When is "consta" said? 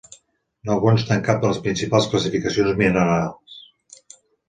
0.85-1.13